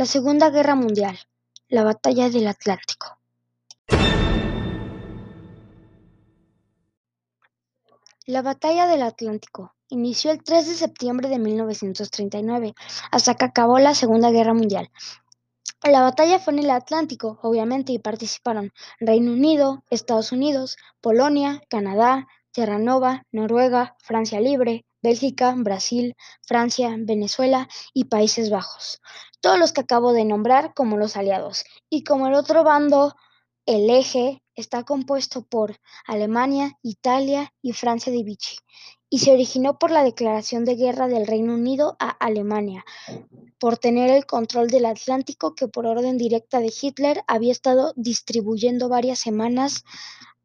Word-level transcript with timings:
La 0.00 0.06
Segunda 0.06 0.48
Guerra 0.48 0.76
Mundial, 0.76 1.18
la 1.68 1.84
Batalla 1.84 2.30
del 2.30 2.46
Atlántico. 2.46 3.18
La 8.24 8.40
Batalla 8.40 8.86
del 8.86 9.02
Atlántico 9.02 9.74
inició 9.90 10.30
el 10.30 10.42
3 10.42 10.68
de 10.68 10.74
septiembre 10.74 11.28
de 11.28 11.38
1939, 11.38 12.72
hasta 13.12 13.34
que 13.34 13.44
acabó 13.44 13.78
la 13.78 13.94
Segunda 13.94 14.30
Guerra 14.30 14.54
Mundial. 14.54 14.90
La 15.82 16.00
batalla 16.00 16.38
fue 16.38 16.54
en 16.54 16.60
el 16.60 16.70
Atlántico, 16.70 17.38
obviamente, 17.42 17.92
y 17.92 17.98
participaron 17.98 18.72
Reino 19.00 19.32
Unido, 19.32 19.84
Estados 19.90 20.32
Unidos, 20.32 20.78
Polonia, 21.02 21.60
Canadá, 21.68 22.26
Terranova, 22.52 23.26
Noruega, 23.32 23.96
Francia 23.98 24.40
Libre, 24.40 24.86
Bélgica, 25.02 25.54
Brasil, 25.56 26.16
Francia, 26.42 26.94
Venezuela 26.98 27.68
y 27.94 28.04
Países 28.04 28.50
Bajos, 28.50 29.00
todos 29.40 29.58
los 29.58 29.72
que 29.72 29.80
acabo 29.80 30.12
de 30.12 30.24
nombrar 30.24 30.74
como 30.74 30.96
los 30.96 31.16
aliados, 31.16 31.64
y 31.88 32.04
como 32.04 32.26
el 32.26 32.34
otro 32.34 32.64
bando, 32.64 33.14
el 33.66 33.90
eje, 33.90 34.42
está 34.54 34.84
compuesto 34.84 35.42
por 35.42 35.76
Alemania, 36.06 36.78
Italia 36.82 37.52
y 37.62 37.72
Francia 37.72 38.12
de 38.12 38.22
Vichy, 38.22 38.56
y 39.08 39.18
se 39.20 39.32
originó 39.32 39.78
por 39.78 39.90
la 39.90 40.04
declaración 40.04 40.64
de 40.64 40.76
guerra 40.76 41.08
del 41.08 41.26
Reino 41.26 41.54
Unido 41.54 41.96
a 41.98 42.10
Alemania 42.10 42.84
por 43.60 43.76
tener 43.76 44.10
el 44.10 44.24
control 44.24 44.68
del 44.68 44.86
Atlántico 44.86 45.54
que 45.54 45.68
por 45.68 45.86
orden 45.86 46.16
directa 46.16 46.60
de 46.60 46.72
Hitler 46.80 47.22
había 47.26 47.52
estado 47.52 47.92
distribuyendo 47.94 48.88
varias 48.88 49.18
semanas 49.18 49.84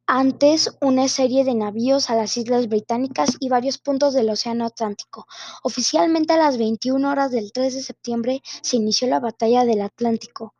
antes 0.07 0.77
una 0.81 1.07
serie 1.07 1.43
de 1.43 1.55
navíos 1.55 2.09
a 2.09 2.15
las 2.15 2.37
islas 2.37 2.67
británicas 2.69 3.37
y 3.39 3.49
varios 3.49 3.77
puntos 3.77 4.13
del 4.13 4.29
océano 4.29 4.65
Atlántico. 4.65 5.25
Oficialmente 5.63 6.33
a 6.33 6.37
las 6.37 6.57
21 6.57 7.09
horas 7.09 7.31
del 7.31 7.51
3 7.51 7.73
de 7.73 7.81
septiembre 7.81 8.41
se 8.61 8.77
inició 8.77 9.07
la 9.07 9.19
Batalla 9.19 9.65
del 9.65 9.81
Atlántico 9.81 10.53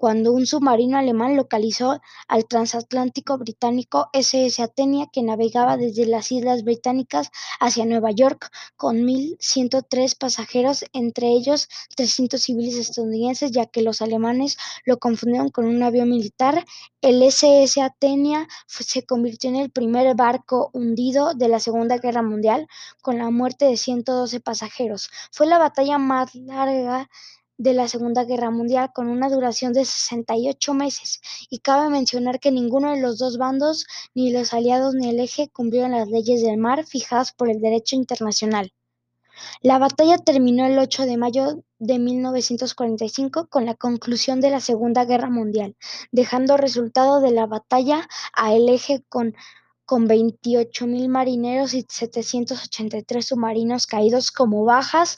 cuando 0.00 0.32
un 0.32 0.46
submarino 0.46 0.96
alemán 0.96 1.36
localizó 1.36 2.00
al 2.26 2.46
transatlántico 2.46 3.36
británico 3.36 4.08
SS 4.14 4.62
Athenia 4.62 5.10
que 5.12 5.22
navegaba 5.22 5.76
desde 5.76 6.06
las 6.06 6.32
Islas 6.32 6.64
Británicas 6.64 7.30
hacia 7.60 7.84
Nueva 7.84 8.10
York 8.10 8.50
con 8.76 8.96
1.103 9.06 10.16
pasajeros, 10.16 10.86
entre 10.94 11.28
ellos 11.28 11.68
300 11.96 12.40
civiles 12.40 12.76
estadounidenses, 12.76 13.50
ya 13.52 13.66
que 13.66 13.82
los 13.82 14.00
alemanes 14.00 14.56
lo 14.86 14.98
confundieron 14.98 15.50
con 15.50 15.66
un 15.66 15.82
avión 15.82 16.08
militar. 16.08 16.64
El 17.02 17.22
SS 17.22 17.82
Athenia 17.82 18.48
se 18.68 19.04
convirtió 19.04 19.50
en 19.50 19.56
el 19.56 19.70
primer 19.70 20.16
barco 20.16 20.70
hundido 20.72 21.34
de 21.34 21.48
la 21.48 21.60
Segunda 21.60 21.98
Guerra 21.98 22.22
Mundial 22.22 22.68
con 23.02 23.18
la 23.18 23.28
muerte 23.28 23.66
de 23.66 23.76
112 23.76 24.40
pasajeros. 24.40 25.10
Fue 25.30 25.46
la 25.46 25.58
batalla 25.58 25.98
más 25.98 26.34
larga 26.34 27.10
de 27.60 27.74
la 27.74 27.88
Segunda 27.88 28.24
Guerra 28.24 28.50
Mundial 28.50 28.90
con 28.94 29.08
una 29.08 29.28
duración 29.28 29.74
de 29.74 29.84
68 29.84 30.72
meses, 30.72 31.20
y 31.50 31.58
cabe 31.58 31.90
mencionar 31.90 32.40
que 32.40 32.50
ninguno 32.50 32.90
de 32.90 33.02
los 33.02 33.18
dos 33.18 33.36
bandos, 33.36 33.86
ni 34.14 34.32
los 34.32 34.54
aliados 34.54 34.94
ni 34.94 35.10
el 35.10 35.20
eje, 35.20 35.50
cumplieron 35.50 35.90
las 35.90 36.08
leyes 36.08 36.40
del 36.42 36.56
mar 36.56 36.86
fijadas 36.86 37.32
por 37.32 37.50
el 37.50 37.60
derecho 37.60 37.96
internacional. 37.96 38.72
La 39.60 39.78
batalla 39.78 40.16
terminó 40.16 40.64
el 40.64 40.78
8 40.78 41.04
de 41.04 41.18
mayo 41.18 41.62
de 41.78 41.98
1945 41.98 43.48
con 43.48 43.66
la 43.66 43.74
conclusión 43.74 44.40
de 44.40 44.48
la 44.48 44.60
Segunda 44.60 45.04
Guerra 45.04 45.28
Mundial, 45.28 45.76
dejando 46.12 46.56
resultado 46.56 47.20
de 47.20 47.30
la 47.30 47.44
batalla 47.44 48.08
a 48.32 48.54
el 48.54 48.70
eje 48.70 49.04
con 49.10 49.34
con 49.90 50.06
28.000 50.06 51.08
marineros 51.08 51.74
y 51.74 51.84
783 51.88 53.26
submarinos 53.26 53.88
caídos 53.88 54.30
como 54.30 54.64
bajas, 54.64 55.16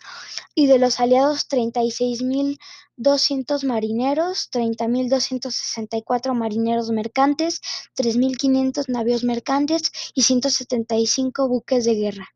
y 0.54 0.66
de 0.66 0.78
los 0.78 0.98
aliados 0.98 1.46
36.200 1.50 3.66
marineros, 3.66 4.48
30.264 4.50 6.32
marineros 6.32 6.90
mercantes, 6.90 7.60
3.500 7.98 8.88
navíos 8.88 9.24
mercantes 9.24 9.92
y 10.14 10.22
175 10.22 11.48
buques 11.48 11.84
de 11.84 11.94
guerra. 11.94 12.30